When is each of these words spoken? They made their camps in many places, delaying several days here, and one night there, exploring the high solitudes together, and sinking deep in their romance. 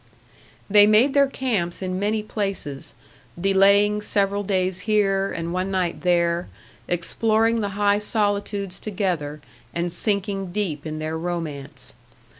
They 0.67 0.87
made 0.87 1.13
their 1.13 1.27
camps 1.27 1.83
in 1.83 1.99
many 1.99 2.23
places, 2.23 2.95
delaying 3.39 4.01
several 4.01 4.41
days 4.41 4.79
here, 4.89 5.31
and 5.31 5.53
one 5.53 5.69
night 5.69 6.01
there, 6.01 6.47
exploring 6.87 7.59
the 7.59 7.77
high 7.77 7.99
solitudes 7.99 8.79
together, 8.79 9.41
and 9.75 9.91
sinking 9.91 10.51
deep 10.53 10.87
in 10.87 10.97
their 10.97 11.19
romance. 11.19 11.93